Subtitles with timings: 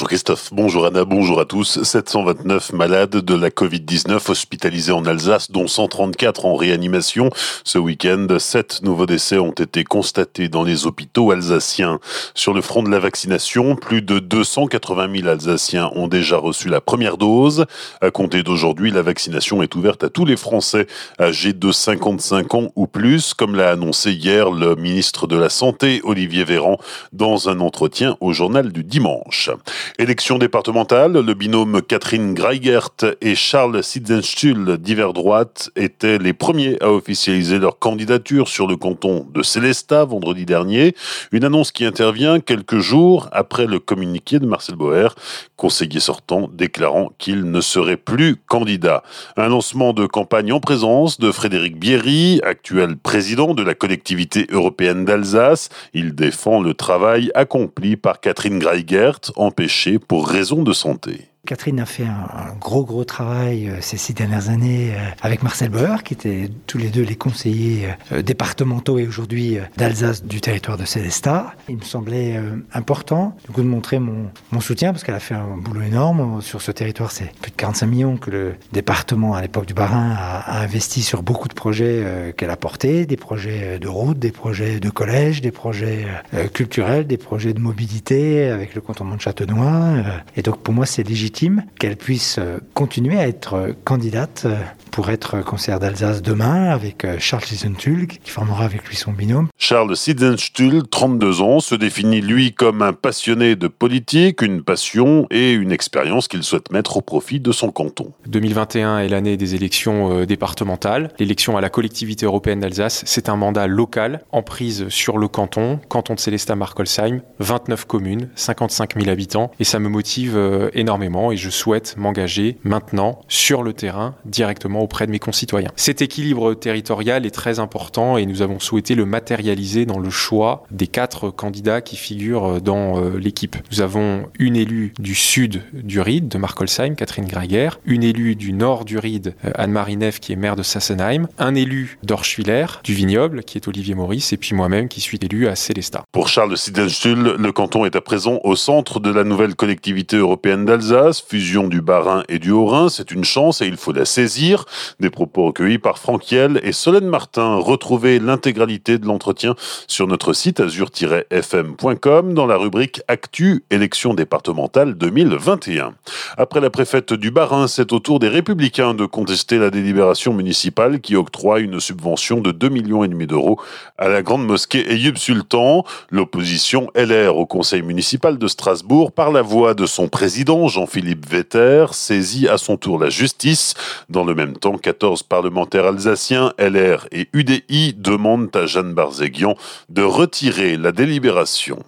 [0.00, 1.82] Bonjour Christophe, bonjour Anna, bonjour à tous.
[1.82, 7.28] 729 malades de la Covid-19 hospitalisés en Alsace, dont 134 en réanimation.
[7.64, 12.00] Ce week-end, 7 nouveaux décès ont été constatés dans les hôpitaux alsaciens.
[12.34, 16.80] Sur le front de la vaccination, plus de 280 000 Alsaciens ont déjà reçu la
[16.80, 17.66] première dose.
[18.00, 20.86] À compter d'aujourd'hui, la vaccination est ouverte à tous les Français
[21.20, 26.00] âgés de 55 ans ou plus, comme l'a annoncé hier le ministre de la Santé,
[26.04, 26.78] Olivier Véran,
[27.12, 29.50] dans un entretien au journal du dimanche.
[29.98, 36.90] Élection départementale, le binôme Catherine Greigert et Charles Sidenstuhl d'hiver droite étaient les premiers à
[36.90, 40.94] officialiser leur candidature sur le canton de Célestat vendredi dernier.
[41.32, 45.14] Une annonce qui intervient quelques jours après le communiqué de Marcel Boer,
[45.60, 49.02] conseiller sortant, déclarant qu'il ne serait plus candidat.
[49.36, 55.04] Un lancement de campagne en présence de Frédéric Bierry, actuel président de la collectivité européenne
[55.04, 55.68] d'Alsace.
[55.92, 61.28] Il défend le travail accompli par Catherine Greigert, empêchée pour raison de santé.
[61.50, 65.68] Catherine a fait un, gros gros travail euh, ces six dernières années euh, avec Marcel
[65.68, 70.78] Bauer, qui étaient tous les deux les conseillers euh, départementaux et aujourd'hui d'Alsace du territoire
[70.78, 71.52] de Célestat.
[71.68, 72.40] Il me semblait
[72.72, 76.40] important du coup, de montrer mon, mon soutien parce qu'elle a fait un boulot énorme
[76.40, 77.10] sur ce territoire.
[77.10, 81.24] C'est plus de 45 millions que le département à l'époque du Barin a, investi sur
[81.24, 85.50] beaucoup de projets qu'elle a portés, des projets de route, des projets de collège, des
[85.50, 86.06] projets
[86.52, 89.94] culturels, des projets de mobilité avec le cantonnement de Châtenois.
[90.36, 91.39] Et donc pour moi c'est légitime
[91.78, 92.38] qu'elle puisse
[92.74, 94.56] continuer à être candidate euh,
[94.90, 99.48] pour être conseillère d'Alsace demain avec Charles Sidenstuhl qui formera avec lui son binôme.
[99.58, 105.52] Charles Sidenstuhl, 32 ans, se définit lui comme un passionné de politique, une passion et
[105.52, 108.12] une expérience qu'il souhaite mettre au profit de son canton.
[108.26, 111.12] 2021 est l'année des élections départementales.
[111.18, 115.80] L'élection à la collectivité européenne d'Alsace, c'est un mandat local en prise sur le canton,
[115.88, 120.38] canton de Célestat-Markolsheim, 29 communes, 55 000 habitants et ça me motive
[120.74, 125.70] énormément et je souhaite m'engager maintenant sur le terrain directement auprès de mes concitoyens.
[125.76, 130.64] Cet équilibre territorial est très important et nous avons souhaité le matérialiser dans le choix
[130.70, 133.56] des quatre candidats qui figurent dans euh, l'équipe.
[133.70, 138.52] Nous avons une élue du sud du Ride, de Markolsheim, Catherine Greger, une élue du
[138.52, 142.94] nord du Ride, euh, Anne-Marie Neff, qui est maire de Sassenheim, un élu d'Orschwiller, du
[142.94, 146.04] Vignoble, qui est Olivier Maurice, et puis moi-même qui suis élu à Célestat.
[146.12, 150.64] Pour Charles Sidenstuhl, le canton est à présent au centre de la nouvelle collectivité européenne
[150.64, 154.64] d'Alsace fusion du Bas-Rhin et du Haut-Rhin, c'est une chance et il faut la saisir.
[155.00, 157.56] Des propos recueillis par Franck Hiel et Solène Martin.
[157.56, 159.54] Retrouvez l'intégralité de l'entretien
[159.86, 165.94] sur notre site azur-fm.com dans la rubrique Actu élection départementale 2021.
[166.36, 171.00] Après la préfète du Bas-Rhin, c'est au tour des Républicains de contester la délibération municipale
[171.00, 173.60] qui octroie une subvention de 2 millions d'euros
[173.98, 175.84] à la grande mosquée Eyub Sultan.
[176.10, 181.30] L'opposition LR au conseil municipal de Strasbourg par la voix de son président Jean-Philippe Philippe
[181.30, 183.72] Vetter saisit à son tour la justice.
[184.10, 189.56] Dans le même temps, 14 parlementaires alsaciens, LR et UDI, demandent à Jeanne Barzéguian
[189.88, 191.82] de retirer la délibération.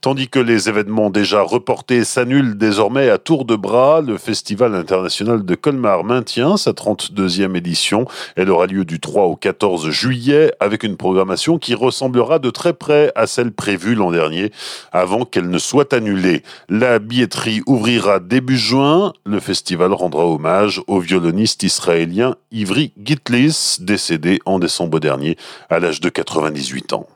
[0.00, 5.44] Tandis que les événements déjà reportés s'annulent désormais à tour de bras, le Festival international
[5.44, 8.06] de Colmar maintient sa 32e édition.
[8.36, 12.72] Elle aura lieu du 3 au 14 juillet avec une programmation qui ressemblera de très
[12.72, 14.52] près à celle prévue l'an dernier
[14.92, 16.42] avant qu'elle ne soit annulée.
[16.68, 19.12] La billetterie ouvrira début juin.
[19.24, 25.36] Le festival rendra hommage au violoniste israélien Ivry Gitlis, décédé en décembre dernier
[25.70, 27.06] à l'âge de 98 ans.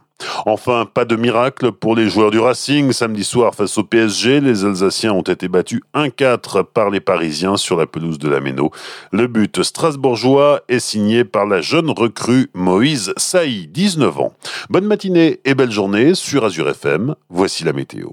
[0.47, 2.93] Enfin, pas de miracle pour les joueurs du Racing.
[2.93, 7.77] Samedi soir, face au PSG, les Alsaciens ont été battus 1-4 par les Parisiens sur
[7.77, 8.71] la pelouse de la Méno.
[9.12, 14.33] Le but strasbourgeois est signé par la jeune recrue Moïse Saï, 19 ans.
[14.71, 17.15] Bonne matinée et belle journée sur Azure FM.
[17.29, 18.09] Voici la météo.